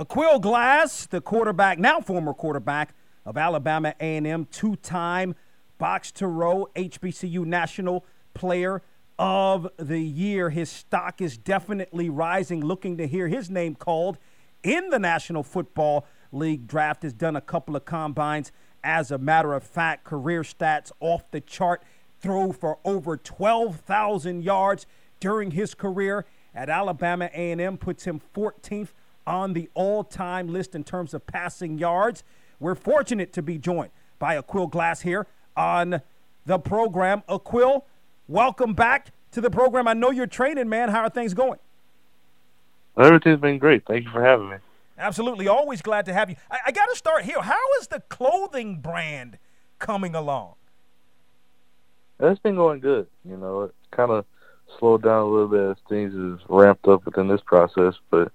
Aqeel 0.00 0.40
Glass, 0.40 1.04
the 1.04 1.20
quarterback, 1.20 1.78
now 1.78 2.00
former 2.00 2.32
quarterback 2.32 2.94
of 3.26 3.36
Alabama 3.36 3.94
A&M, 4.00 4.46
two-time 4.50 5.34
box 5.76 6.10
to 6.12 6.26
row 6.26 6.68
HBCU 6.74 7.44
National 7.44 8.06
Player 8.32 8.80
of 9.18 9.68
the 9.76 10.00
Year. 10.00 10.48
His 10.48 10.70
stock 10.70 11.20
is 11.20 11.36
definitely 11.36 12.08
rising. 12.08 12.64
Looking 12.64 12.96
to 12.96 13.06
hear 13.06 13.28
his 13.28 13.50
name 13.50 13.74
called 13.74 14.16
in 14.62 14.88
the 14.88 14.98
National 14.98 15.42
Football 15.42 16.06
League 16.32 16.66
draft. 16.66 17.02
Has 17.02 17.12
done 17.12 17.36
a 17.36 17.42
couple 17.42 17.76
of 17.76 17.84
combines. 17.84 18.52
As 18.82 19.10
a 19.10 19.18
matter 19.18 19.52
of 19.52 19.62
fact, 19.62 20.04
career 20.04 20.40
stats 20.40 20.90
off 21.00 21.30
the 21.30 21.42
chart. 21.42 21.82
Throw 22.22 22.52
for 22.52 22.78
over 22.86 23.18
12,000 23.18 24.42
yards 24.42 24.86
during 25.20 25.50
his 25.50 25.74
career 25.74 26.24
at 26.54 26.70
Alabama 26.70 27.28
A&M 27.34 27.76
puts 27.76 28.04
him 28.04 28.18
14th 28.34 28.92
on 29.26 29.52
the 29.52 29.68
all-time 29.74 30.52
list 30.52 30.74
in 30.74 30.84
terms 30.84 31.14
of 31.14 31.26
passing 31.26 31.78
yards. 31.78 32.24
We're 32.58 32.74
fortunate 32.74 33.32
to 33.34 33.42
be 33.42 33.58
joined 33.58 33.90
by 34.18 34.36
Aqeel 34.36 34.70
Glass 34.70 35.00
here 35.00 35.26
on 35.56 36.00
the 36.46 36.58
program. 36.58 37.22
Aqeel, 37.28 37.82
welcome 38.28 38.74
back 38.74 39.12
to 39.32 39.40
the 39.40 39.50
program. 39.50 39.86
I 39.88 39.94
know 39.94 40.10
you're 40.10 40.26
training, 40.26 40.68
man. 40.68 40.88
How 40.88 41.02
are 41.02 41.10
things 41.10 41.34
going? 41.34 41.58
Everything's 42.98 43.40
been 43.40 43.58
great. 43.58 43.86
Thank 43.86 44.04
you 44.04 44.10
for 44.10 44.22
having 44.22 44.50
me. 44.50 44.56
Absolutely. 44.98 45.48
Always 45.48 45.80
glad 45.80 46.04
to 46.06 46.12
have 46.12 46.28
you. 46.28 46.36
I, 46.50 46.58
I 46.66 46.72
got 46.72 46.86
to 46.86 46.96
start 46.96 47.24
here. 47.24 47.40
How 47.40 47.58
is 47.80 47.86
the 47.86 48.00
clothing 48.00 48.80
brand 48.80 49.38
coming 49.78 50.14
along? 50.14 50.54
It's 52.18 52.40
been 52.40 52.56
going 52.56 52.80
good. 52.80 53.06
You 53.24 53.38
know, 53.38 53.62
it 53.62 53.74
kind 53.92 54.10
of 54.10 54.26
slowed 54.78 55.02
down 55.02 55.22
a 55.22 55.26
little 55.26 55.48
bit 55.48 55.70
as 55.70 55.76
things 55.88 56.12
is 56.12 56.44
ramped 56.48 56.86
up 56.86 57.06
within 57.06 57.28
this 57.28 57.40
process, 57.40 57.94
but 58.10 58.30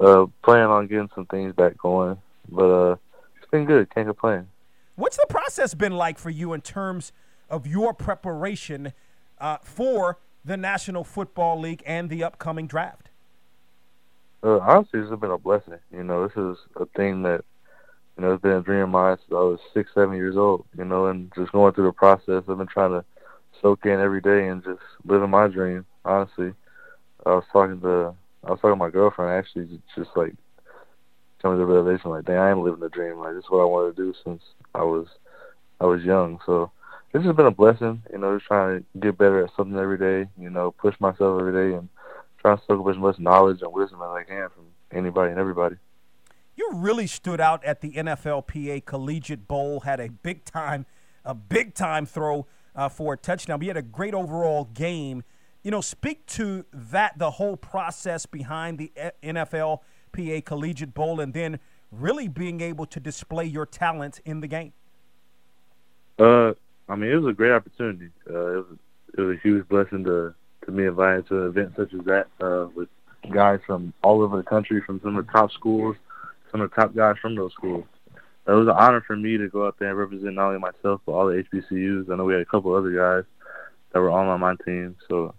uh, 0.00 0.26
plan 0.42 0.68
on 0.68 0.86
getting 0.86 1.10
some 1.14 1.26
things 1.26 1.54
back 1.54 1.76
going. 1.78 2.16
But 2.48 2.70
uh, 2.70 2.96
it's 3.36 3.50
been 3.50 3.64
good. 3.64 3.92
Can't 3.94 4.06
complain. 4.06 4.48
What's 4.94 5.16
the 5.16 5.26
process 5.28 5.74
been 5.74 5.92
like 5.92 6.18
for 6.18 6.30
you 6.30 6.52
in 6.52 6.60
terms 6.60 7.12
of 7.50 7.66
your 7.66 7.92
preparation 7.92 8.92
uh, 9.38 9.58
for 9.62 10.18
the 10.44 10.56
National 10.56 11.04
Football 11.04 11.60
League 11.60 11.82
and 11.84 12.08
the 12.08 12.24
upcoming 12.24 12.66
draft? 12.66 13.10
Uh, 14.42 14.58
honestly, 14.60 15.00
this 15.00 15.10
has 15.10 15.18
been 15.18 15.30
a 15.30 15.38
blessing. 15.38 15.78
You 15.92 16.04
know, 16.04 16.26
this 16.26 16.36
is 16.36 16.56
a 16.76 16.86
thing 16.96 17.22
that 17.22 17.44
you 18.16 18.24
know 18.24 18.34
it's 18.34 18.42
been 18.42 18.52
a 18.52 18.62
dream 18.62 18.82
of 18.82 18.88
mine 18.90 19.16
since 19.18 19.32
I 19.32 19.42
was 19.42 19.58
six, 19.74 19.90
seven 19.94 20.14
years 20.16 20.36
old. 20.36 20.64
You 20.78 20.84
know, 20.84 21.06
and 21.06 21.32
just 21.34 21.52
going 21.52 21.74
through 21.74 21.86
the 21.86 21.92
process, 21.92 22.44
I've 22.48 22.58
been 22.58 22.66
trying 22.66 22.92
to 22.92 23.04
soak 23.60 23.84
in 23.86 24.00
every 24.00 24.20
day 24.20 24.48
and 24.48 24.62
just 24.62 24.80
living 25.04 25.30
my 25.30 25.48
dream. 25.48 25.84
Honestly, 26.04 26.52
I 27.24 27.30
was 27.30 27.44
talking 27.52 27.80
to 27.80 28.14
I 28.46 28.50
was 28.50 28.60
talking 28.60 28.72
to 28.72 28.76
my 28.76 28.90
girlfriend 28.90 29.32
actually, 29.32 29.80
just, 29.96 30.10
like 30.16 30.32
coming 31.42 31.58
to 31.58 31.66
the 31.66 31.66
realization 31.66 32.10
like, 32.10 32.24
dang, 32.24 32.38
I 32.38 32.50
am 32.50 32.62
living 32.62 32.80
the 32.80 32.88
dream. 32.88 33.18
Like 33.18 33.34
this 33.34 33.44
is 33.44 33.50
what 33.50 33.60
I 33.60 33.64
wanted 33.64 33.96
to 33.96 34.02
do 34.02 34.14
since 34.24 34.42
I 34.74 34.82
was 34.82 35.08
I 35.80 35.84
was 35.86 36.02
young. 36.04 36.38
So 36.46 36.70
this 37.12 37.24
has 37.24 37.34
been 37.34 37.46
a 37.46 37.50
blessing. 37.50 38.02
You 38.12 38.18
know, 38.18 38.36
just 38.36 38.46
trying 38.46 38.78
to 38.78 39.00
get 39.00 39.18
better 39.18 39.44
at 39.44 39.50
something 39.56 39.78
every 39.78 39.98
day. 39.98 40.30
You 40.38 40.50
know, 40.50 40.70
push 40.70 40.94
myself 41.00 41.40
every 41.40 41.52
day 41.52 41.76
and 41.76 41.88
trying 42.38 42.58
to 42.58 42.62
soak 42.66 42.80
up 42.80 42.94
as 42.94 42.98
much 42.98 43.18
knowledge 43.18 43.62
and 43.62 43.72
wisdom 43.72 44.00
as 44.00 44.08
I 44.08 44.22
can 44.22 44.48
from 44.50 44.66
anybody 44.92 45.30
and 45.30 45.40
everybody. 45.40 45.76
You 46.54 46.70
really 46.72 47.08
stood 47.08 47.40
out 47.40 47.64
at 47.64 47.80
the 47.80 47.90
NFLPA 47.92 48.84
Collegiate 48.84 49.48
Bowl. 49.48 49.80
Had 49.80 49.98
a 49.98 50.08
big 50.08 50.44
time, 50.44 50.86
a 51.24 51.34
big 51.34 51.74
time 51.74 52.06
throw 52.06 52.46
uh, 52.76 52.88
for 52.88 53.14
a 53.14 53.16
touchdown. 53.16 53.58
But 53.58 53.64
you 53.64 53.70
had 53.70 53.76
a 53.76 53.82
great 53.82 54.14
overall 54.14 54.66
game. 54.66 55.24
You 55.66 55.72
know, 55.72 55.80
speak 55.80 56.24
to 56.26 56.64
that, 56.72 57.18
the 57.18 57.32
whole 57.32 57.56
process 57.56 58.24
behind 58.24 58.78
the 58.78 58.92
NFL 59.20 59.80
PA 60.12 60.40
Collegiate 60.44 60.94
Bowl, 60.94 61.18
and 61.18 61.34
then 61.34 61.58
really 61.90 62.28
being 62.28 62.60
able 62.60 62.86
to 62.86 63.00
display 63.00 63.46
your 63.46 63.66
talent 63.66 64.20
in 64.24 64.38
the 64.38 64.46
game. 64.46 64.72
Uh, 66.20 66.52
I 66.88 66.94
mean, 66.94 67.10
it 67.10 67.16
was 67.16 67.32
a 67.32 67.34
great 67.34 67.50
opportunity. 67.50 68.10
Uh, 68.30 68.46
it 68.46 68.56
was 68.58 68.78
it 69.18 69.20
was 69.22 69.36
a 69.36 69.40
huge 69.40 69.66
blessing 69.66 70.04
to 70.04 70.32
to 70.66 70.70
be 70.70 70.84
invited 70.84 71.26
to 71.30 71.42
an 71.42 71.48
event 71.48 71.72
such 71.76 71.92
as 71.94 72.04
that 72.04 72.28
uh, 72.40 72.68
with 72.76 72.88
guys 73.32 73.58
from 73.66 73.92
all 74.04 74.22
over 74.22 74.36
the 74.36 74.44
country, 74.44 74.80
from 74.86 75.00
some 75.02 75.16
of 75.16 75.26
the 75.26 75.32
top 75.32 75.50
schools, 75.50 75.96
some 76.52 76.60
of 76.60 76.70
the 76.70 76.76
top 76.76 76.94
guys 76.94 77.16
from 77.20 77.34
those 77.34 77.52
schools 77.54 77.86
it 78.46 78.52
was 78.52 78.68
an 78.68 78.74
honor 78.78 79.02
for 79.04 79.16
me 79.16 79.36
to 79.36 79.48
go 79.48 79.66
out 79.66 79.74
there 79.80 79.88
and 79.88 79.98
represent 79.98 80.34
not 80.36 80.46
only 80.46 80.60
myself 80.60 81.00
but 81.04 81.10
all 81.10 81.26
the 81.26 81.42
HBCUs. 81.52 82.08
I 82.08 82.14
know 82.14 82.24
we 82.24 82.34
had 82.34 82.42
a 82.42 82.44
couple 82.44 82.72
other 82.72 82.92
guys 82.92 83.24
that 83.92 83.98
were 83.98 84.12
on 84.12 84.38
my 84.38 84.54
team, 84.64 84.94
so 85.08 85.34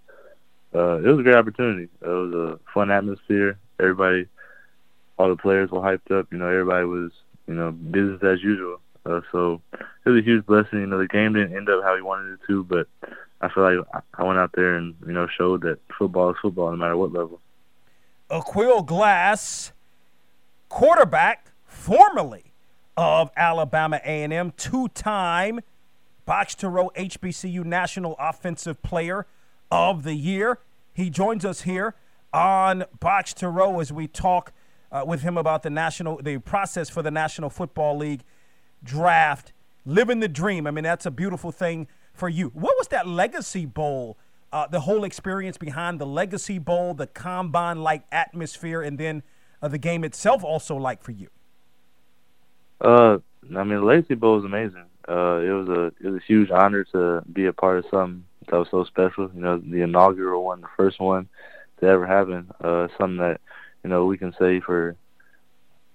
uh, 0.76 0.98
it 0.98 1.08
was 1.08 1.20
a 1.20 1.24
great 1.24 1.36
opportunity. 1.36 1.90
It 2.02 2.08
was 2.08 2.34
a 2.34 2.60
fun 2.74 2.92
atmosphere. 2.92 3.58
Everybody, 3.80 4.28
all 5.18 5.30
the 5.30 5.36
players 5.36 5.72
were 5.72 5.80
hyped 5.80 6.12
up. 6.12 6.28
You 6.32 6.38
know, 6.38 6.48
everybody 6.48 6.86
was 6.86 7.12
you 7.48 7.54
know 7.54 7.72
business 7.72 8.22
as 8.24 8.44
usual. 8.44 8.80
Uh, 9.06 9.22
so 9.32 9.62
it 9.74 10.10
was 10.10 10.20
a 10.20 10.26
huge 10.26 10.46
blessing. 10.46 10.80
You 10.80 10.88
know, 10.88 10.98
the 10.98 11.08
game 11.08 11.34
didn't 11.34 11.56
end 11.56 11.70
up 11.70 11.84
how 11.84 11.96
we 11.96 12.02
wanted 12.02 12.34
it 12.34 12.40
to, 12.48 12.64
but 12.64 12.88
I 13.40 13.50
feel 13.50 13.64
like 13.64 14.04
I 14.16 14.24
went 14.24 14.40
out 14.40 14.52
there 14.54 14.76
and 14.76 14.96
you 15.06 15.14
know 15.14 15.28
showed 15.28 15.62
that 15.62 15.80
football 15.98 16.32
is 16.32 16.38
football 16.42 16.72
no 16.72 16.78
matter 16.78 16.98
what 16.98 17.14
level. 17.14 17.40
Aqeel 18.30 18.86
Glass, 18.86 19.72
quarterback, 20.68 21.52
formerly 21.66 22.52
of 22.98 23.32
Alabama 23.38 24.02
A&M, 24.04 24.52
two-time 24.58 25.62
box 26.26 26.56
to 26.56 26.68
row 26.68 26.92
HBCU 26.98 27.64
National 27.64 28.16
Offensive 28.20 28.82
Player 28.82 29.28
of 29.72 30.04
the 30.04 30.14
Year. 30.14 30.60
He 30.94 31.10
joins 31.10 31.46
us 31.46 31.62
here 31.62 31.96
on 32.34 32.86
Box 33.00 33.34
to 33.36 33.50
Row 33.50 33.80
as 33.80 33.92
we 33.92 34.08
talk 34.08 34.52
uh, 34.92 35.04
with 35.06 35.22
him 35.22 35.38
about 35.38 35.64
the 35.64 35.70
national 35.70 36.22
the 36.22 36.38
process 36.40 36.90
for 36.90 37.02
the 37.02 37.12
National 37.12 37.50
Football 37.50 37.98
League 37.98 38.24
draft. 38.84 39.54
Living 39.86 40.20
the 40.20 40.28
dream. 40.28 40.68
I 40.68 40.72
mean, 40.72 40.84
that's 40.84 41.06
a 41.06 41.12
beautiful 41.12 41.52
thing 41.52 41.88
for 42.14 42.28
you. 42.28 42.50
What 42.50 42.76
was 42.78 42.90
that 42.90 43.08
Legacy 43.08 43.66
Bowl? 43.66 44.18
Uh, 44.52 44.68
the 44.68 44.82
whole 44.82 45.04
experience 45.04 45.58
behind 45.58 46.00
the 46.00 46.06
Legacy 46.06 46.58
Bowl, 46.58 46.94
the 46.94 47.08
combine-like 47.08 48.04
atmosphere, 48.12 48.82
and 48.82 48.98
then 48.98 49.24
uh, 49.62 49.68
the 49.68 49.78
game 49.78 50.04
itself 50.04 50.44
also 50.44 50.76
like 50.76 51.02
for 51.02 51.12
you. 51.12 51.28
Uh, 52.80 53.18
I 53.56 53.64
mean, 53.64 53.80
the 53.80 53.86
Legacy 53.86 54.16
Bowl 54.16 54.36
was 54.36 54.46
amazing. 54.46 54.86
Uh, 55.08 55.38
it 55.38 55.52
was 55.52 55.70
a 55.70 55.86
it 56.02 56.12
was 56.12 56.16
a 56.16 56.26
huge 56.26 56.52
honor 56.52 56.84
to 56.86 57.24
be 57.32 57.46
a 57.46 57.54
part 57.54 57.80
of 57.80 57.86
something 57.90 58.26
that 58.48 58.58
was 58.58 58.68
so 58.72 58.84
special. 58.84 59.30
You 59.34 59.42
know, 59.42 59.58
the 59.58 59.82
inaugural 59.82 60.44
one, 60.44 60.62
the 60.62 60.68
first 60.76 61.00
one 61.00 61.28
to 61.80 61.86
ever 61.86 62.06
happen. 62.06 62.50
Uh, 62.64 62.88
something 62.98 63.18
that 63.18 63.42
you 63.84 63.90
know 63.90 64.06
we 64.06 64.18
can 64.18 64.34
say 64.40 64.60
for 64.60 64.96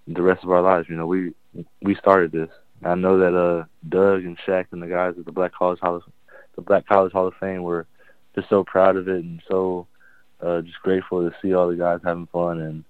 the 0.06 0.22
rest 0.22 0.44
of 0.44 0.50
our 0.50 0.62
lives. 0.62 0.88
You 0.88 0.96
know, 0.96 1.06
we 1.06 1.34
we 1.82 1.94
started 1.96 2.32
this. 2.32 2.50
I 2.84 2.94
know 2.94 3.18
that 3.18 3.36
uh 3.36 3.64
Doug 3.88 4.24
and 4.24 4.38
Shaq 4.46 4.66
and 4.72 4.82
the 4.82 4.88
guys 4.88 5.14
at 5.18 5.24
the 5.24 5.32
Black 5.32 5.52
College 5.52 5.80
Hall 5.80 5.96
of, 5.96 6.02
the 6.56 6.62
Black 6.62 6.86
College 6.86 7.12
Hall 7.12 7.28
of 7.28 7.34
Fame 7.40 7.62
were 7.62 7.86
just 8.34 8.48
so 8.48 8.64
proud 8.64 8.96
of 8.96 9.08
it 9.08 9.22
and 9.22 9.42
so 9.48 9.86
uh 10.40 10.62
just 10.62 10.80
grateful 10.82 11.28
to 11.28 11.36
see 11.40 11.54
all 11.54 11.68
the 11.68 11.76
guys 11.76 12.00
having 12.02 12.26
fun 12.26 12.60
and 12.60 12.84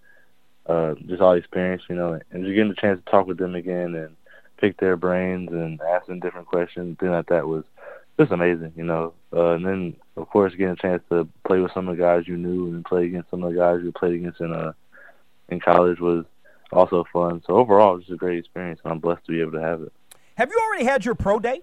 uh, 0.67 0.95
just 1.07 1.21
all 1.21 1.33
the 1.33 1.39
experience, 1.39 1.83
you 1.89 1.97
know, 1.97 2.19
and 2.31 2.45
just 2.45 2.55
getting 2.55 2.69
the 2.69 2.75
chance 2.77 3.01
to 3.05 3.11
talk 3.11 3.27
with 3.27 3.39
them 3.39 3.55
again 3.55 3.95
and 3.95 4.17
pick 4.59 4.79
their 4.79 4.97
brains 4.97 5.51
and 5.51 5.81
ask 5.83 6.07
them 6.07 6.21
different 6.21 6.47
questions, 6.47 6.97
things 6.99 7.11
like 7.11 7.27
that 7.27 7.47
was 7.47 7.65
just 8.19 8.33
amazing, 8.33 8.73
you 8.77 8.85
know. 8.85 9.15
Uh, 9.33 9.55
and 9.55 9.67
then, 9.67 9.97
of 10.17 10.29
course, 10.29 10.53
getting 10.53 10.69
a 10.73 10.77
chance 10.77 11.03
to 11.11 11.29
play 11.47 11.59
with 11.61 11.73
some 11.73 11.89
of 11.89 11.97
the 11.97 12.03
guys 12.03 12.29
you 12.29 12.37
knew 12.37 12.67
and 12.67 12.85
play 12.85 13.07
against 13.07 13.31
some 13.31 13.43
of 13.43 13.53
the 13.53 13.59
guys 13.59 13.81
you 13.83 13.93
played 13.93 14.15
against 14.15 14.41
in 14.41 14.53
uh 14.53 14.73
in 15.49 15.61
college 15.61 16.01
was 16.01 16.25
also 16.73 17.05
fun. 17.13 17.43
So 17.47 17.57
overall, 17.57 17.95
it 17.95 17.97
was 17.97 18.05
just 18.05 18.15
a 18.15 18.17
great 18.17 18.39
experience, 18.39 18.81
and 18.85 18.93
I'm 18.93 18.99
blessed 18.99 19.27
to 19.27 19.33
be 19.33 19.41
able 19.41 19.53
to 19.53 19.61
have 19.61 19.83
it. 19.83 19.93
Have 20.37 20.51
you 20.51 20.61
already 20.67 20.85
had 20.85 21.05
your 21.05 21.15
pro 21.15 21.39
day? 21.39 21.61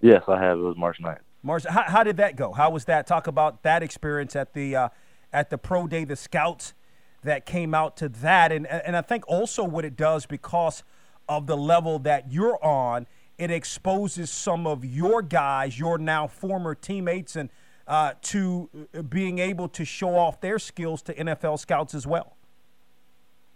Yes, 0.00 0.22
I 0.28 0.40
have. 0.40 0.58
It 0.58 0.62
was 0.62 0.76
March 0.76 0.98
9th. 1.00 1.20
March. 1.42 1.64
How, 1.64 1.82
how 1.82 2.02
did 2.02 2.18
that 2.18 2.36
go? 2.36 2.52
How 2.52 2.70
was 2.70 2.84
that? 2.86 3.06
Talk 3.06 3.26
about 3.26 3.62
that 3.62 3.82
experience 3.82 4.36
at 4.36 4.52
the 4.52 4.76
uh, 4.76 4.88
at 5.32 5.50
the 5.50 5.58
pro 5.58 5.86
day. 5.86 6.04
The 6.04 6.16
scouts 6.16 6.74
that 7.22 7.46
came 7.46 7.74
out 7.74 7.96
to 7.98 8.08
that. 8.08 8.52
And, 8.52 8.66
and 8.66 8.96
I 8.96 9.00
think 9.00 9.24
also 9.26 9.64
what 9.64 9.84
it 9.84 9.96
does 9.96 10.26
because 10.26 10.82
of 11.28 11.46
the 11.46 11.56
level 11.56 11.98
that 12.00 12.32
you're 12.32 12.62
on, 12.64 13.06
it 13.42 13.50
exposes 13.50 14.30
some 14.30 14.68
of 14.68 14.84
your 14.84 15.20
guys, 15.20 15.76
your 15.76 15.98
now 15.98 16.28
former 16.28 16.76
teammates, 16.76 17.34
and 17.34 17.50
uh, 17.88 18.12
to 18.22 18.68
uh, 18.96 19.02
being 19.02 19.40
able 19.40 19.68
to 19.68 19.84
show 19.84 20.16
off 20.16 20.40
their 20.40 20.60
skills 20.60 21.02
to 21.02 21.14
NFL 21.14 21.58
scouts 21.58 21.92
as 21.92 22.06
well. 22.06 22.36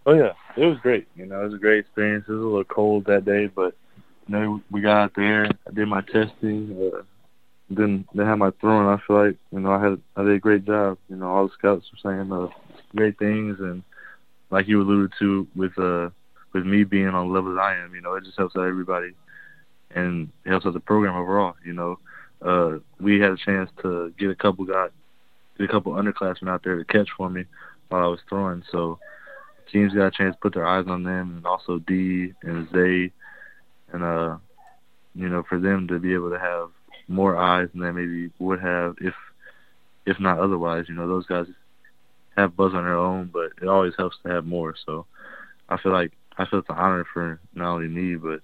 Oh 0.05 0.13
yeah, 0.13 0.33
it 0.57 0.65
was 0.65 0.77
great. 0.79 1.07
You 1.15 1.25
know, 1.25 1.39
it 1.39 1.45
was 1.45 1.53
a 1.53 1.57
great 1.57 1.79
experience. 1.79 2.25
It 2.27 2.33
was 2.33 2.41
a 2.41 2.43
little 2.43 2.63
cold 2.65 3.05
that 3.05 3.23
day, 3.23 3.47
but 3.47 3.75
you 4.27 4.35
know, 4.35 4.61
we 4.69 4.81
got 4.81 4.97
out 4.97 5.13
there. 5.15 5.45
I 5.45 5.71
did 5.73 5.87
my 5.87 6.01
testing. 6.01 6.91
Uh, 6.93 7.03
then 7.69 8.05
they 8.13 8.25
had 8.25 8.35
my 8.35 8.51
throwing. 8.59 8.87
I 8.87 9.01
feel 9.07 9.25
like 9.25 9.37
you 9.53 9.61
know 9.61 9.71
I 9.71 9.81
had 9.81 10.01
I 10.17 10.23
did 10.23 10.33
a 10.33 10.39
great 10.39 10.65
job. 10.65 10.97
You 11.09 11.15
know, 11.15 11.29
all 11.29 11.47
the 11.47 11.53
scouts 11.53 11.89
were 11.91 12.11
saying 12.11 12.31
uh, 12.31 12.47
great 12.93 13.17
things, 13.17 13.57
and 13.61 13.83
like 14.49 14.67
you 14.67 14.81
alluded 14.81 15.13
to 15.19 15.47
with 15.55 15.77
uh 15.79 16.09
with 16.53 16.65
me 16.65 16.83
being 16.83 17.07
on 17.07 17.27
the 17.27 17.33
level 17.33 17.53
that 17.53 17.61
I 17.61 17.75
am, 17.75 17.93
you 17.93 18.01
know, 18.01 18.15
it 18.15 18.23
just 18.23 18.37
helps 18.37 18.55
out 18.55 18.67
everybody, 18.67 19.13
and 19.93 20.29
helps 20.45 20.65
out 20.65 20.73
the 20.73 20.79
program 20.79 21.15
overall. 21.15 21.55
You 21.65 21.73
know, 21.73 21.99
uh, 22.41 22.79
we 22.99 23.19
had 23.19 23.31
a 23.31 23.37
chance 23.37 23.69
to 23.81 24.13
get 24.17 24.29
a 24.29 24.35
couple 24.35 24.65
got 24.65 24.91
get 25.57 25.69
a 25.69 25.71
couple 25.71 25.93
underclassmen 25.93 26.49
out 26.49 26.63
there 26.63 26.77
to 26.77 26.85
catch 26.85 27.09
for 27.15 27.29
me 27.29 27.45
while 27.89 28.03
I 28.03 28.07
was 28.07 28.19
throwing, 28.29 28.63
so 28.71 28.99
teams 29.71 29.93
got 29.93 30.07
a 30.07 30.11
chance 30.11 30.35
to 30.35 30.39
put 30.41 30.53
their 30.53 30.67
eyes 30.67 30.85
on 30.87 31.03
them, 31.03 31.37
and 31.37 31.45
also 31.45 31.79
D 31.79 32.33
and 32.43 32.69
Zay, 32.71 33.11
and 33.91 34.03
uh, 34.03 34.37
you 35.15 35.29
know, 35.29 35.43
for 35.47 35.59
them 35.59 35.87
to 35.87 35.99
be 35.99 36.13
able 36.13 36.29
to 36.29 36.39
have 36.39 36.69
more 37.07 37.37
eyes 37.37 37.69
than 37.73 37.81
they 37.81 37.91
maybe 37.91 38.29
would 38.39 38.59
have 38.59 38.95
if, 39.01 39.13
if 40.05 40.19
not 40.19 40.39
otherwise. 40.39 40.85
You 40.87 40.95
know, 40.95 41.07
those 41.07 41.25
guys 41.25 41.47
have 42.35 42.55
buzz 42.55 42.73
on 42.73 42.83
their 42.83 42.97
own, 42.97 43.29
but 43.31 43.51
it 43.61 43.67
always 43.67 43.93
helps 43.97 44.17
to 44.23 44.29
have 44.29 44.45
more. 44.45 44.75
So, 44.85 45.05
I 45.69 45.77
feel 45.77 45.91
like 45.91 46.11
I 46.37 46.45
feel 46.45 46.59
it's 46.59 46.69
an 46.69 46.75
honor 46.75 47.05
for 47.13 47.39
not 47.55 47.73
only 47.73 47.87
me, 47.87 48.15
but 48.15 48.41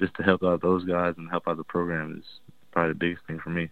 just 0.00 0.14
to 0.16 0.22
help 0.22 0.42
out 0.42 0.62
those 0.62 0.84
guys 0.84 1.14
and 1.18 1.30
help 1.30 1.46
out 1.46 1.56
the 1.56 1.64
program 1.64 2.16
is 2.18 2.24
probably 2.72 2.92
the 2.92 2.98
biggest 2.98 3.24
thing 3.26 3.38
for 3.38 3.50
me. 3.50 3.68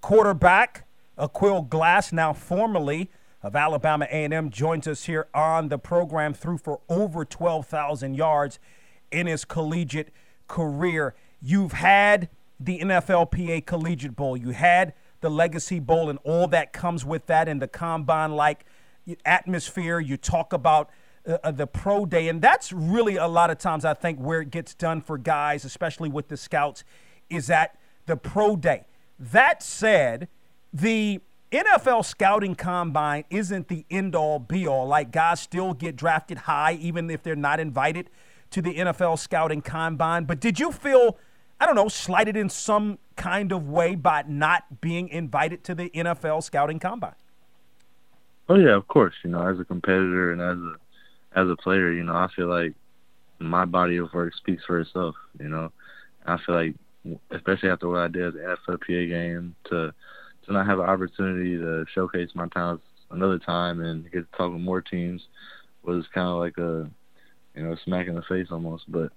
Quarterback 0.00 0.86
Aqeel 1.18 1.68
Glass, 1.68 2.12
now 2.12 2.32
formerly 2.32 3.10
of 3.42 3.56
Alabama 3.56 4.06
A&M, 4.10 4.50
joins 4.50 4.86
us 4.86 5.04
here 5.04 5.26
on 5.34 5.68
the 5.68 5.78
program. 5.78 6.34
Threw 6.34 6.58
for 6.58 6.80
over 6.88 7.24
12,000 7.24 8.14
yards 8.14 8.58
in 9.10 9.26
his 9.26 9.44
collegiate 9.44 10.12
career. 10.46 11.14
You've 11.40 11.72
had 11.72 12.28
the 12.60 12.80
NFLPA 12.80 13.66
Collegiate 13.66 14.16
Bowl. 14.16 14.36
You 14.36 14.50
had 14.50 14.92
the 15.20 15.30
Legacy 15.30 15.80
Bowl 15.80 16.10
and 16.10 16.18
all 16.24 16.46
that 16.48 16.72
comes 16.72 17.04
with 17.04 17.26
that, 17.26 17.48
and 17.48 17.60
the 17.60 17.68
combine-like 17.68 18.64
atmosphere. 19.24 20.00
You 20.00 20.16
talk 20.16 20.52
about 20.52 20.90
uh, 21.26 21.50
the 21.50 21.66
pro 21.66 22.06
day, 22.06 22.28
and 22.28 22.40
that's 22.40 22.72
really 22.72 23.16
a 23.16 23.26
lot 23.26 23.50
of 23.50 23.58
times 23.58 23.84
I 23.84 23.94
think 23.94 24.18
where 24.18 24.40
it 24.40 24.50
gets 24.50 24.74
done 24.74 25.00
for 25.00 25.18
guys, 25.18 25.64
especially 25.64 26.08
with 26.08 26.28
the 26.28 26.36
scouts, 26.36 26.84
is 27.28 27.50
at 27.50 27.78
the 28.06 28.16
pro 28.16 28.56
day. 28.56 28.86
That 29.18 29.62
said, 29.62 30.28
the 30.72 31.20
NFL 31.52 32.04
scouting 32.04 32.54
combine 32.54 33.24
isn't 33.30 33.68
the 33.68 33.84
end 33.90 34.14
all 34.14 34.38
be 34.38 34.66
all. 34.66 34.86
Like 34.86 35.10
guys 35.10 35.40
still 35.40 35.74
get 35.74 35.96
drafted 35.96 36.38
high 36.38 36.74
even 36.74 37.08
if 37.10 37.22
they're 37.22 37.36
not 37.36 37.60
invited 37.60 38.10
to 38.50 38.62
the 38.62 38.74
NFL 38.74 39.18
scouting 39.18 39.62
combine. 39.62 40.24
But 40.24 40.40
did 40.40 40.60
you 40.60 40.72
feel, 40.72 41.18
I 41.60 41.66
don't 41.66 41.74
know, 41.74 41.88
slighted 41.88 42.36
in 42.36 42.48
some 42.48 42.98
kind 43.16 43.52
of 43.52 43.68
way 43.68 43.94
by 43.94 44.24
not 44.26 44.80
being 44.80 45.08
invited 45.08 45.64
to 45.64 45.74
the 45.74 45.90
NFL 45.90 46.42
scouting 46.42 46.78
combine? 46.78 47.14
Oh 48.48 48.56
yeah, 48.56 48.76
of 48.76 48.86
course. 48.88 49.14
You 49.24 49.30
know, 49.30 49.48
as 49.48 49.58
a 49.58 49.64
competitor 49.64 50.32
and 50.32 50.40
as 50.40 50.58
a 50.58 50.76
as 51.36 51.48
a 51.48 51.56
player, 51.56 51.92
you 51.92 52.02
know, 52.02 52.14
I 52.14 52.28
feel 52.34 52.48
like 52.48 52.74
my 53.38 53.66
body 53.66 53.98
of 53.98 54.12
work 54.12 54.34
speaks 54.34 54.64
for 54.66 54.80
itself. 54.80 55.14
You 55.38 55.48
know, 55.48 55.70
I 56.24 56.38
feel 56.44 56.54
like, 56.54 56.74
especially 57.30 57.68
after 57.68 57.88
what 57.88 58.00
I 58.00 58.08
did 58.08 58.26
at 58.26 58.32
the 58.34 58.56
NFLPA 58.68 59.08
game, 59.08 59.54
to 59.66 59.92
to 60.46 60.52
not 60.52 60.66
have 60.66 60.78
an 60.78 60.88
opportunity 60.88 61.56
to 61.56 61.84
showcase 61.94 62.30
my 62.34 62.48
talents 62.48 62.84
another 63.10 63.38
time 63.38 63.80
and 63.80 64.10
get 64.10 64.30
to 64.30 64.36
talk 64.36 64.52
with 64.52 64.60
more 64.60 64.80
teams 64.80 65.22
was 65.82 66.04
kind 66.14 66.28
of 66.28 66.38
like 66.38 66.56
a 66.58 66.90
you 67.54 67.62
know 67.62 67.76
smack 67.84 68.08
in 68.08 68.14
the 68.14 68.22
face 68.22 68.48
almost. 68.50 68.84
But 68.88 69.12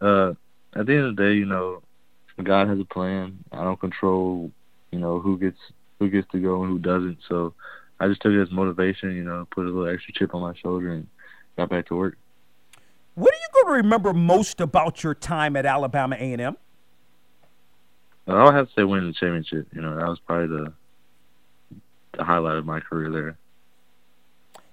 uh, 0.00 0.30
at 0.74 0.86
the 0.86 0.94
end 0.94 1.06
of 1.06 1.16
the 1.16 1.22
day, 1.22 1.34
you 1.34 1.46
know, 1.46 1.82
God 2.42 2.68
has 2.68 2.78
a 2.78 2.84
plan. 2.84 3.44
I 3.50 3.64
don't 3.64 3.80
control 3.80 4.50
you 4.92 5.00
know 5.00 5.18
who 5.18 5.38
gets 5.38 5.58
who 5.98 6.08
gets 6.08 6.30
to 6.32 6.38
go 6.38 6.62
and 6.62 6.72
who 6.72 6.78
doesn't. 6.78 7.18
So 7.28 7.54
I 7.98 8.06
just 8.06 8.22
took 8.22 8.32
it 8.32 8.42
as 8.42 8.50
motivation. 8.52 9.16
You 9.16 9.24
know, 9.24 9.48
put 9.50 9.66
a 9.66 9.70
little 9.70 9.92
extra 9.92 10.14
chip 10.14 10.34
on 10.34 10.42
my 10.42 10.54
shoulder 10.62 10.92
and 10.92 11.08
got 11.56 11.68
back 11.68 11.86
to 11.86 11.96
work. 11.96 12.16
What 13.14 13.32
are 13.32 13.36
you 13.36 13.64
going 13.64 13.66
to 13.66 13.82
remember 13.82 14.12
most 14.12 14.60
about 14.60 15.02
your 15.02 15.14
time 15.14 15.56
at 15.56 15.66
Alabama 15.66 16.16
A&M? 16.18 16.56
I 18.26 18.44
would 18.44 18.54
have 18.54 18.68
to 18.68 18.72
say 18.74 18.84
winning 18.84 19.08
the 19.08 19.12
championship. 19.12 19.68
You 19.74 19.82
know, 19.82 19.96
that 19.96 20.06
was 20.06 20.20
probably 20.20 20.46
the 20.46 20.72
the 22.12 22.24
highlight 22.24 22.56
of 22.56 22.66
my 22.66 22.78
career 22.78 23.10
there. 23.10 23.38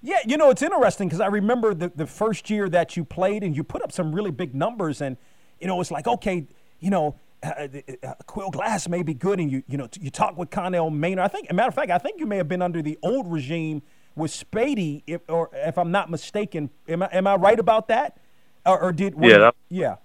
Yeah, 0.01 0.17
you 0.25 0.37
know, 0.37 0.49
it's 0.49 0.61
interesting 0.61 1.07
because 1.07 1.19
I 1.19 1.27
remember 1.27 1.73
the, 1.73 1.89
the 1.93 2.05
first 2.05 2.49
year 2.49 2.69
that 2.69 2.95
you 2.95 3.03
played 3.03 3.43
and 3.43 3.55
you 3.55 3.63
put 3.63 3.81
up 3.81 3.91
some 3.91 4.13
really 4.13 4.31
big 4.31 4.55
numbers, 4.55 5.01
and 5.01 5.17
you 5.59 5.67
know, 5.67 5.79
it's 5.81 5.91
like 5.91 6.07
okay, 6.07 6.47
you 6.79 6.89
know, 6.89 7.15
uh, 7.43 7.67
uh, 8.03 8.13
Quill 8.25 8.49
Glass 8.49 8.87
may 8.87 9.03
be 9.03 9.13
good, 9.13 9.39
and 9.39 9.51
you 9.51 9.63
you 9.67 9.77
know, 9.77 9.89
you 9.99 10.09
talk 10.09 10.37
with 10.37 10.51
Connell 10.51 10.91
Maynor. 10.91 11.19
I 11.19 11.27
think, 11.27 11.47
a 11.49 11.53
matter 11.53 11.69
of 11.69 11.75
fact, 11.75 11.91
I 11.91 11.97
think 11.97 12.19
you 12.19 12.25
may 12.25 12.37
have 12.37 12.47
been 12.47 12.61
under 12.61 12.81
the 12.81 12.97
old 13.03 13.31
regime 13.31 13.81
with 14.15 14.31
Spady, 14.31 15.03
if, 15.07 15.21
or 15.29 15.49
if 15.53 15.77
I'm 15.77 15.91
not 15.91 16.09
mistaken. 16.09 16.69
Am 16.87 17.03
I 17.03 17.09
am 17.11 17.27
I 17.27 17.35
right 17.35 17.59
about 17.59 17.87
that? 17.87 18.17
Or, 18.65 18.79
or 18.79 18.91
did 18.91 19.15
yeah, 19.19 19.37
that, 19.37 19.55
yeah. 19.69 19.95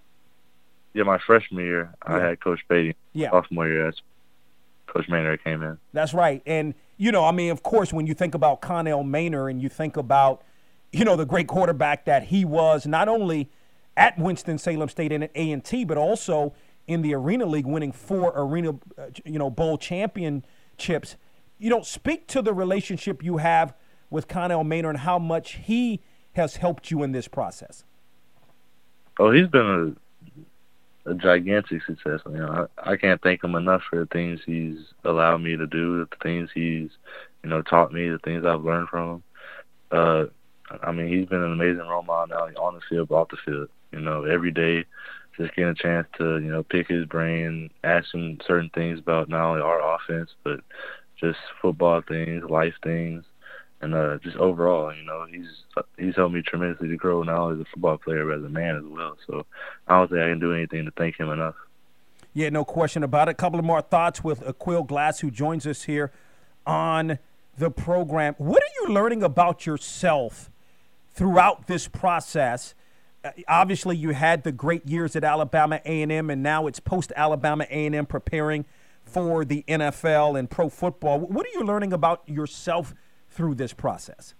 Yeah, 0.95 1.03
my 1.03 1.19
freshman 1.19 1.65
year, 1.65 1.93
yeah. 2.09 2.15
I 2.15 2.21
had 2.21 2.41
Coach 2.41 2.61
Spady. 2.69 2.95
Yeah. 3.13 3.31
Sophomore 3.31 3.69
year, 3.69 3.85
that's 3.85 4.01
Coach 4.87 5.09
Maynor 5.09 5.43
came 5.43 5.63
in. 5.63 5.79
That's 5.93 6.15
right. 6.15 6.41
And, 6.47 6.75
you 6.97 7.11
know, 7.11 7.25
I 7.25 7.33
mean, 7.33 7.51
of 7.51 7.63
course, 7.63 7.93
when 7.93 8.07
you 8.07 8.15
think 8.15 8.35
about 8.35 8.61
Connell 8.61 9.03
Maynor 9.03 9.51
and 9.51 9.61
you 9.61 9.69
think 9.69 9.97
about, 9.97 10.43
you 10.93 11.05
know, 11.05 11.17
the 11.17 11.27
great 11.27 11.49
quarterback 11.49 12.05
that 12.05 12.25
he 12.25 12.45
was, 12.45 12.87
not 12.87 13.09
only 13.09 13.51
at 13.97 14.17
Winston-Salem 14.19 14.89
State 14.89 15.11
and 15.11 15.25
at 15.25 15.31
A&T, 15.35 15.85
but 15.85 15.99
also 15.99 16.55
in 16.87 17.03
the 17.03 17.15
Arena 17.15 17.47
League 17.47 17.67
winning 17.67 17.93
four 17.93 18.33
Arena, 18.37 18.71
uh, 18.97 19.07
you 19.25 19.39
know, 19.39 19.51
bowl 19.51 19.77
championships. 19.79 21.17
You 21.59 21.71
know, 21.71 21.83
speak 21.83 22.29
to 22.29 22.43
the 22.43 22.53
relationship 22.53 23.23
you 23.25 23.39
have 23.39 23.75
with 24.15 24.29
Connell 24.29 24.65
Maynor 24.65 24.91
and 24.91 24.99
how 24.99 25.19
much 25.19 25.59
he 25.65 26.01
has 26.35 26.57
helped 26.57 26.91
you 26.91 27.03
in 27.03 27.13
this 27.13 27.29
process. 27.29 27.85
Oh, 29.19 29.31
he's 29.31 29.49
been 29.49 29.67
a 29.67 31.11
a 31.11 31.15
gigantic 31.15 31.85
success. 31.85 32.21
You 32.25 32.39
know, 32.39 32.69
I, 32.79 32.93
I 32.93 32.97
can't 32.97 33.21
thank 33.21 33.45
him 33.45 33.57
enough 33.57 33.83
for 33.91 33.99
the 33.99 34.07
things 34.07 34.41
he's 34.47 34.79
allowed 35.05 35.43
me 35.43 35.55
to 35.55 35.67
do, 35.67 35.99
the 35.99 36.17
things 36.23 36.49
he's, 36.55 36.89
you 37.43 37.51
know, 37.51 37.61
taught 37.61 37.93
me, 37.93 38.09
the 38.09 38.19
things 38.21 38.47
I've 38.47 38.65
learned 38.65 38.89
from 38.89 39.11
him. 39.11 39.23
Uh, 39.91 40.25
I 40.83 40.93
mean, 40.93 41.09
he's 41.09 41.27
been 41.27 41.43
an 41.43 41.53
amazing 41.53 41.87
role 41.87 42.03
model 42.03 42.39
only 42.41 42.57
on 42.57 42.75
the 42.75 42.81
field 42.89 43.11
off 43.11 43.29
the 43.29 43.37
field. 43.45 43.69
You 43.93 44.01
know, 44.01 44.25
every 44.25 44.51
day, 44.51 44.87
just 45.37 45.55
getting 45.55 45.73
a 45.73 45.75
chance 45.75 46.07
to, 46.17 46.39
you 46.39 46.51
know, 46.51 46.63
pick 46.63 46.89
his 46.89 47.05
brain, 47.05 47.69
ask 47.83 48.15
him 48.15 48.39
certain 48.47 48.71
things 48.71 48.99
about 48.99 49.29
not 49.29 49.45
only 49.45 49.61
our 49.61 49.97
offense 49.97 50.31
but 50.43 50.61
just 51.21 51.39
football 51.61 52.01
things, 52.01 52.45
life 52.49 52.75
things 52.83 53.25
and 53.85 53.95
uh, 53.95 54.19
just 54.23 54.37
overall, 54.37 54.95
you 54.95 55.05
know, 55.05 55.27
he's 55.31 55.47
he's 55.99 56.17
helped 56.17 56.35
me 56.35 56.43
tremendously 56.43 56.89
to 56.89 56.97
grow 56.97 57.23
not 57.23 57.39
only 57.39 57.61
as 57.61 57.67
a 57.67 57.71
football 57.71 57.99
player 57.99 58.27
but 58.27 58.39
as 58.39 58.45
a 58.45 58.49
man 58.49 58.77
as 58.77 58.85
well. 58.85 59.17
So 59.27 59.47
I 59.87 59.99
don't 59.99 60.09
think 60.09 60.21
I 60.21 60.29
can 60.29 60.41
do 60.41 60.53
anything 60.53 60.85
to 60.87 60.91
thank 60.93 61.19
him 61.19 61.31
enough. 61.31 61.55
Yeah, 62.33 62.49
no 62.49 62.65
question 62.65 63.05
about 63.05 63.29
it. 63.29 63.33
A 63.33 63.35
couple 63.35 63.59
of 63.59 63.65
more 63.65 63.83
thoughts 63.83 64.25
with 64.25 64.41
Aqeel 64.41 64.87
Glass, 64.87 65.21
who 65.21 65.31
joins 65.31 65.67
us 65.67 65.85
here 65.85 66.11
on 66.67 67.19
the 67.57 67.71
program. 67.71 68.35
What 68.39 68.61
are 68.61 68.75
you 68.83 68.93
learning 68.93 69.23
about 69.23 69.67
yourself 69.67 70.51
throughout 71.13 71.69
this 71.69 71.87
process? 71.87 72.75
Uh, 73.23 73.31
obviously, 73.47 73.97
you 73.97 74.11
had 74.11 74.43
the 74.43 74.51
great 74.51 74.87
years 74.89 75.15
at 75.15 75.23
Alabama 75.23 75.81
A&M, 75.85 76.29
and 76.29 76.43
now 76.43 76.67
it's 76.67 76.81
post 76.81 77.13
Alabama 77.15 77.67
A&M 77.71 78.07
preparing 78.07 78.65
for 79.05 79.45
the 79.45 79.65
NFL 79.69 80.37
and 80.37 80.51
pro 80.51 80.69
football. 80.69 81.21
What 81.21 81.47
are 81.47 81.51
you 81.55 81.63
learning 81.63 81.93
about 81.93 82.29
yourself 82.29 82.95
through 83.35 83.57
this 83.57 83.73
process? 83.73 84.35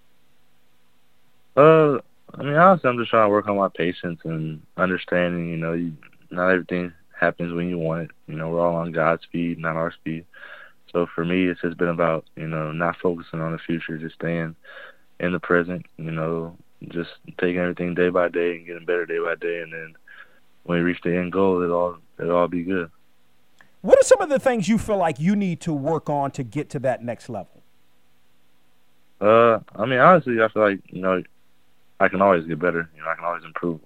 Uh, 1.57 1.99
I 2.35 2.43
mean, 2.43 2.55
honestly, 2.55 2.89
I'm 2.89 2.99
just 2.99 3.11
trying 3.11 3.27
to 3.27 3.31
work 3.31 3.49
on 3.49 3.57
my 3.57 3.69
patience 3.69 4.21
and 4.25 4.63
understanding. 4.77 5.49
You 5.49 5.57
know, 5.57 5.73
you, 5.73 5.97
not 6.31 6.51
everything 6.51 6.93
happens 7.19 7.53
when 7.53 7.69
you 7.69 7.79
want 7.79 8.05
it. 8.05 8.11
You 8.27 8.37
know, 8.37 8.51
we're 8.51 8.67
all 8.67 8.77
on 8.77 8.93
God's 8.93 9.23
speed, 9.23 9.59
not 9.59 9.77
our 9.77 9.93
speed. 9.93 10.25
So 10.93 11.07
for 11.15 11.25
me, 11.25 11.47
it's 11.47 11.61
just 11.61 11.77
been 11.77 11.89
about 11.89 12.25
you 12.37 12.47
know 12.47 12.73
not 12.73 12.97
focusing 13.03 13.41
on 13.41 13.53
the 13.53 13.59
future, 13.59 13.99
just 13.99 14.15
staying 14.15 14.55
in 15.21 15.33
the 15.33 15.41
present. 15.41 15.87
You 15.97 16.13
know, 16.13 16.57
just 16.89 17.11
taking 17.39 17.59
everything 17.59 17.95
day 17.95 18.11
by 18.11 18.29
day 18.29 18.57
and 18.57 18.67
getting 18.67 18.87
better 18.87 19.07
day 19.07 19.19
by 19.19 19.35
day, 19.35 19.61
and 19.61 19.73
then 19.73 19.95
when 20.63 20.79
we 20.79 20.85
reach 20.85 21.01
the 21.03 21.17
end 21.17 21.33
goal, 21.33 21.63
it 21.63 21.71
all 21.71 21.99
it'll 22.19 22.37
all 22.37 22.49
be 22.49 22.63
good. 22.63 22.91
What 23.81 23.99
are 23.99 24.05
some 24.05 24.23
of 24.23 24.31
the 24.31 24.39
things 24.39 24.69
you 24.69 24.79
feel 24.79 24.97
like 24.97 25.21
you 25.21 25.37
need 25.37 25.61
to 25.63 25.73
work 25.73 26.09
on 26.09 26.31
to 26.33 26.43
get 26.43 26.71
to 26.71 26.79
that 26.81 27.05
next 27.05 27.29
level? 27.29 27.64
Uh, 29.25 29.61
I 29.75 29.87
mean, 29.87 30.01
honestly, 30.01 30.43
I 30.43 30.49
feel 30.49 30.63
like 30.63 30.81
you 30.89 31.01
know, 31.01 31.23
I 31.99 32.09
can 32.09 32.21
always 32.21 32.47
get 32.47 32.59
better. 32.59 32.91
You 32.95 33.03
know, 33.03 33.09
I 33.09 33.15
can 33.15 33.25
always 33.25 33.45
improve 33.45 33.81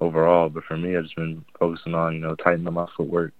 overall. 0.00 0.48
But 0.48 0.64
for 0.64 0.76
me, 0.76 0.96
I've 0.96 1.04
just 1.04 1.14
been 1.14 1.44
focusing 1.60 1.94
on 1.94 2.14
you 2.14 2.20
know 2.20 2.34
tightening 2.34 2.72
my 2.72 2.86
footwork. 2.96 3.32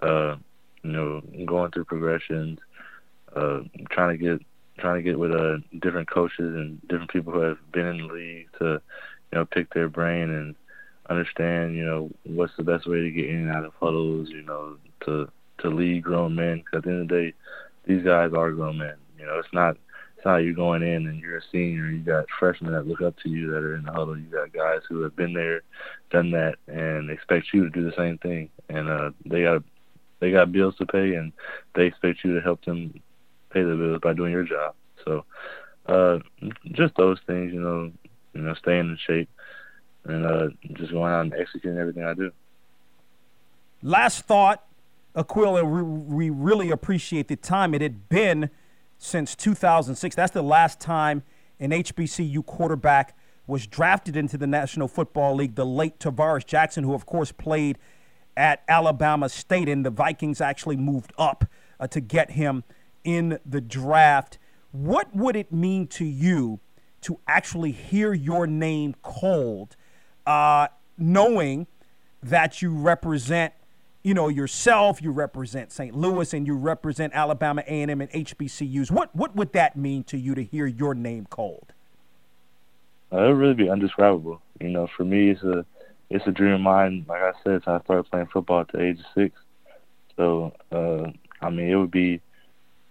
Uh, 0.00 0.36
you 0.82 0.92
know, 0.92 1.22
going 1.46 1.70
through 1.70 1.86
progressions, 1.86 2.58
uh, 3.34 3.60
trying 3.90 4.18
to 4.18 4.22
get 4.22 4.46
trying 4.78 4.96
to 4.96 5.02
get 5.02 5.18
with 5.18 5.32
uh 5.32 5.56
different 5.80 6.10
coaches 6.10 6.54
and 6.54 6.78
different 6.88 7.10
people 7.10 7.32
who 7.32 7.40
have 7.40 7.58
been 7.72 7.86
in 7.86 8.06
the 8.06 8.12
league 8.12 8.48
to 8.58 8.72
you 9.32 9.38
know 9.38 9.46
pick 9.46 9.72
their 9.72 9.88
brain 9.88 10.28
and 10.28 10.54
understand 11.08 11.74
you 11.74 11.86
know 11.86 12.10
what's 12.24 12.52
the 12.58 12.62
best 12.62 12.86
way 12.86 13.00
to 13.00 13.10
get 13.10 13.30
in 13.30 13.48
and 13.48 13.50
out 13.50 13.64
of 13.64 13.72
huddles. 13.80 14.28
You 14.28 14.42
know, 14.42 14.76
to 15.06 15.30
to 15.60 15.70
lead 15.70 16.02
grown 16.02 16.34
men. 16.34 16.58
Because 16.58 16.78
at 16.78 16.84
the 16.84 16.90
end 16.90 17.02
of 17.02 17.08
the 17.08 17.14
day, 17.14 17.32
these 17.86 18.04
guys 18.04 18.32
are 18.34 18.52
grown 18.52 18.76
men. 18.76 18.96
You 19.18 19.24
know, 19.24 19.38
it's 19.38 19.54
not 19.54 19.78
how 20.26 20.36
you're 20.36 20.52
going 20.52 20.82
in 20.82 21.06
and 21.06 21.20
you're 21.20 21.38
a 21.38 21.42
senior. 21.52 21.86
You 21.90 22.00
got 22.00 22.26
freshmen 22.38 22.72
that 22.72 22.86
look 22.86 23.00
up 23.00 23.16
to 23.22 23.28
you 23.28 23.50
that 23.50 23.62
are 23.62 23.76
in 23.76 23.84
the 23.84 23.92
huddle. 23.92 24.18
You 24.18 24.24
got 24.24 24.52
guys 24.52 24.80
who 24.88 25.02
have 25.02 25.16
been 25.16 25.32
there, 25.32 25.62
done 26.10 26.30
that, 26.32 26.56
and 26.66 27.10
expect 27.10 27.46
you 27.52 27.64
to 27.64 27.70
do 27.70 27.84
the 27.84 27.96
same 27.96 28.18
thing. 28.18 28.50
And 28.68 28.88
uh, 28.88 29.10
they 29.24 29.42
got 29.42 29.62
they 30.20 30.30
got 30.30 30.52
bills 30.52 30.76
to 30.76 30.86
pay, 30.86 31.14
and 31.14 31.32
they 31.74 31.86
expect 31.86 32.24
you 32.24 32.34
to 32.34 32.40
help 32.40 32.64
them 32.64 33.00
pay 33.50 33.62
the 33.62 33.76
bills 33.76 34.00
by 34.02 34.12
doing 34.12 34.32
your 34.32 34.44
job. 34.44 34.74
So, 35.04 35.24
uh, 35.86 36.18
just 36.72 36.94
those 36.96 37.18
things, 37.26 37.52
you 37.52 37.60
know, 37.60 37.92
you 38.34 38.40
know, 38.42 38.54
staying 38.54 38.90
in 38.90 38.98
shape 39.06 39.28
and 40.04 40.26
uh, 40.26 40.48
just 40.74 40.92
going 40.92 41.12
out 41.12 41.20
and 41.22 41.34
executing 41.34 41.78
everything 41.78 42.04
I 42.04 42.14
do. 42.14 42.32
Last 43.82 44.22
thought, 44.22 44.64
Aquila, 45.14 45.64
we 45.64 46.30
really 46.30 46.70
appreciate 46.70 47.28
the 47.28 47.36
time. 47.36 47.74
It 47.74 47.82
had 47.82 48.08
been 48.08 48.50
since 48.98 49.34
2006. 49.36 50.14
That's 50.16 50.32
the 50.32 50.42
last 50.42 50.80
time 50.80 51.22
an 51.60 51.70
HBCU 51.70 52.44
quarterback 52.44 53.16
was 53.46 53.66
drafted 53.66 54.16
into 54.16 54.36
the 54.36 54.46
National 54.46 54.88
Football 54.88 55.36
League. 55.36 55.54
The 55.54 55.66
late 55.66 55.98
Tarvaris 55.98 56.46
Jackson, 56.46 56.84
who 56.84 56.94
of 56.94 57.06
course 57.06 57.32
played 57.32 57.78
at 58.36 58.62
Alabama 58.68 59.28
State, 59.28 59.68
and 59.68 59.84
the 59.84 59.90
Vikings 59.90 60.40
actually 60.40 60.76
moved 60.76 61.12
up 61.16 61.44
uh, 61.80 61.86
to 61.88 62.00
get 62.00 62.32
him 62.32 62.64
in 63.04 63.38
the 63.46 63.60
draft. 63.60 64.38
What 64.72 65.14
would 65.14 65.36
it 65.36 65.52
mean 65.52 65.86
to 65.88 66.04
you 66.04 66.60
to 67.02 67.20
actually 67.28 67.72
hear 67.72 68.12
your 68.12 68.46
name 68.46 68.94
called, 69.02 69.76
uh, 70.26 70.68
knowing 70.98 71.66
that 72.22 72.60
you 72.60 72.72
represent, 72.72 73.54
you 74.06 74.14
know, 74.14 74.28
yourself, 74.28 75.02
you 75.02 75.10
represent 75.10 75.72
St. 75.72 75.92
Louis, 75.92 76.32
and 76.32 76.46
you 76.46 76.54
represent 76.54 77.12
Alabama 77.12 77.64
A&M 77.66 78.00
and 78.00 78.08
HBCUs? 78.12 78.88
What 78.88 79.14
what 79.16 79.34
would 79.34 79.52
that 79.54 79.76
mean 79.76 80.04
to 80.04 80.16
you 80.16 80.36
to 80.36 80.44
hear 80.44 80.64
your 80.64 80.94
name 80.94 81.26
called? 81.28 81.72
Uh, 83.12 83.16
it 83.16 83.28
would 83.30 83.36
really 83.36 83.54
be 83.54 83.66
indescribable. 83.68 84.40
You 84.60 84.68
know, 84.68 84.86
for 84.96 85.04
me, 85.04 85.30
it's 85.30 85.42
a 85.42 85.66
it's 86.08 86.24
a 86.24 86.30
dream 86.30 86.52
of 86.52 86.60
mine. 86.60 87.04
Like 87.08 87.20
I 87.20 87.32
said, 87.42 87.62
I 87.66 87.80
started 87.80 88.04
playing 88.04 88.28
football 88.32 88.60
at 88.60 88.68
the 88.68 88.80
age 88.80 89.00
of 89.00 89.06
six. 89.12 89.36
So, 90.14 90.52
uh, 90.70 91.10
I 91.44 91.50
mean, 91.50 91.68
it 91.68 91.74
would 91.74 91.90
be 91.90 92.20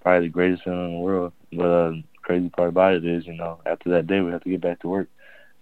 probably 0.02 0.28
the 0.28 0.34
greatest 0.34 0.66
feeling 0.66 0.86
in 0.86 0.94
the 0.96 1.00
world. 1.00 1.32
But 1.54 1.66
uh, 1.66 1.94
crazy 2.24 2.50
part 2.50 2.68
about 2.68 2.94
it 2.94 3.06
is, 3.06 3.26
you 3.26 3.36
know, 3.36 3.62
after 3.66 3.90
that 3.92 4.06
day, 4.06 4.20
we 4.20 4.34
have 4.34 4.44
to 4.44 4.50
get 4.50 4.60
back 4.60 4.82
to 4.82 4.90
work. 4.90 5.08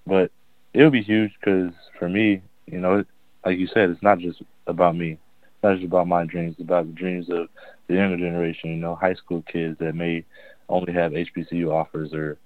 But 0.07 0.31
it 0.73 0.83
would 0.83 0.93
be 0.93 1.03
huge 1.03 1.31
because 1.39 1.73
for 1.99 2.09
me, 2.09 2.41
you 2.65 2.79
know, 2.79 3.05
like 3.45 3.59
you 3.59 3.67
said, 3.67 3.91
it's 3.91 4.01
not 4.01 4.17
just 4.17 4.41
about 4.65 4.95
me. 4.95 5.19
Not 5.63 5.75
just 5.75 5.85
about 5.85 6.07
my 6.07 6.25
dreams. 6.25 6.55
About 6.59 6.87
the 6.87 6.93
dreams 6.93 7.29
of 7.29 7.47
the 7.87 7.95
younger 7.95 8.17
generation. 8.17 8.71
You 8.71 8.77
know, 8.77 8.95
high 8.95 9.13
school 9.15 9.43
kids 9.51 9.77
that 9.79 9.95
may 9.95 10.25
only 10.69 10.93
have 10.93 11.13
HBCU 11.13 11.71
offers, 11.71 12.13
or 12.13 12.37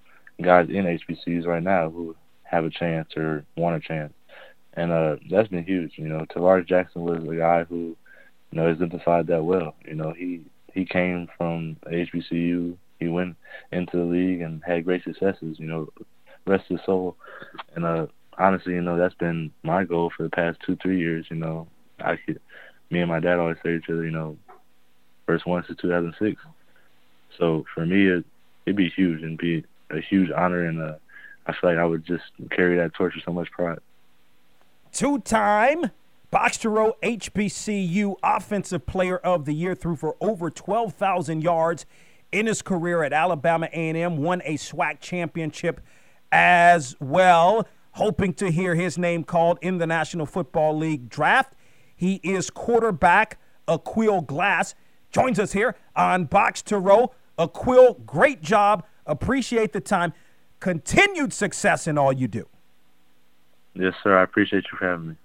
guys 0.41 0.69
in 0.69 0.85
HBCUs 0.85 1.45
right 1.45 1.63
now 1.63 1.89
who 1.89 2.15
have 2.43 2.65
a 2.65 2.69
chance 2.69 3.09
or 3.17 3.43
want 3.55 3.75
a 3.75 3.79
chance. 3.87 4.13
And 4.73 4.91
uh, 4.91 5.17
that's 5.29 5.47
been 5.47 5.63
huge. 5.63 5.93
You 5.95 6.07
know, 6.07 6.25
Tarvaris 6.29 6.67
Jackson 6.67 7.01
was 7.01 7.23
a 7.27 7.35
guy 7.35 7.63
who, 7.63 7.95
you 8.51 8.59
know, 8.61 8.67
exemplified 8.67 9.27
that 9.27 9.43
well. 9.43 9.75
You 9.85 9.95
know, 9.95 10.13
he 10.15 10.41
he 10.73 10.85
came 10.85 11.27
from 11.37 11.77
HBCU. 11.87 12.77
He 12.99 13.07
went 13.07 13.35
into 13.71 13.97
the 13.97 14.03
league 14.03 14.41
and 14.41 14.61
had 14.63 14.85
great 14.85 15.03
successes. 15.03 15.57
You 15.59 15.67
know, 15.67 15.89
rest 16.45 16.65
his 16.69 16.79
soul. 16.85 17.15
And 17.75 17.85
uh, 17.85 18.07
honestly, 18.37 18.73
you 18.73 18.81
know, 18.81 18.97
that's 18.97 19.15
been 19.15 19.51
my 19.63 19.83
goal 19.83 20.11
for 20.15 20.23
the 20.23 20.29
past 20.29 20.59
two, 20.65 20.77
three 20.81 20.99
years. 20.99 21.25
You 21.29 21.37
know, 21.37 21.67
I 21.99 22.17
could, 22.17 22.39
me 22.89 23.01
and 23.01 23.09
my 23.09 23.19
dad 23.19 23.39
always 23.39 23.57
say 23.57 23.69
to 23.69 23.75
each 23.75 23.89
other, 23.89 24.05
you 24.05 24.11
know, 24.11 24.37
first 25.25 25.45
one 25.45 25.63
since 25.65 25.79
2006. 25.79 26.41
So 27.37 27.65
for 27.73 27.85
me, 27.85 28.07
it, 28.07 28.25
it'd 28.65 28.75
be 28.75 28.89
huge 28.89 29.21
and 29.21 29.37
be 29.37 29.63
a 29.89 29.99
huge 29.99 30.31
honor, 30.31 30.65
and 30.65 30.81
uh, 30.81 30.95
I 31.45 31.53
feel 31.53 31.69
like 31.69 31.79
I 31.79 31.85
would 31.85 32.05
just 32.05 32.23
carry 32.51 32.77
that 32.77 32.93
torch 32.93 33.15
with 33.15 33.23
so 33.23 33.31
much 33.31 33.51
pride. 33.51 33.79
Two-time 34.91 35.91
Box 36.31 36.63
Row 36.65 36.95
HBCU 37.03 38.15
Offensive 38.23 38.85
Player 38.85 39.17
of 39.17 39.45
the 39.45 39.53
Year 39.53 39.75
threw 39.75 39.95
for 39.95 40.15
over 40.19 40.49
12,000 40.49 41.41
yards 41.41 41.85
in 42.31 42.47
his 42.47 42.61
career 42.61 43.03
at 43.03 43.13
Alabama 43.13 43.69
A&M. 43.71 44.17
Won 44.17 44.41
a 44.43 44.55
SWAC 44.55 44.99
championship 44.99 45.79
as 46.31 46.95
well. 46.99 47.67
Hoping 47.91 48.33
to 48.35 48.51
hear 48.51 48.75
his 48.75 48.97
name 48.97 49.23
called 49.23 49.57
in 49.61 49.77
the 49.77 49.87
National 49.87 50.25
Football 50.25 50.77
League 50.77 51.09
draft. 51.09 51.53
He 51.97 52.21
is 52.23 52.49
quarterback 52.49 53.37
Aqeel 53.67 54.25
Glass. 54.25 54.75
Joins 55.11 55.39
us 55.39 55.51
here 55.51 55.75
on 55.95 56.25
Box 56.25 56.61
to 56.63 56.77
Row. 56.77 57.11
Aqeel, 57.37 58.05
great 58.05 58.41
job. 58.41 58.85
Appreciate 59.05 59.73
the 59.73 59.81
time. 59.81 60.13
Continued 60.59 61.33
success 61.33 61.87
in 61.87 61.97
all 61.97 62.13
you 62.13 62.27
do. 62.27 62.47
Yes, 63.73 63.93
sir. 64.03 64.17
I 64.17 64.23
appreciate 64.23 64.65
you 64.71 64.77
for 64.77 64.85
having 64.85 65.09
me. 65.09 65.15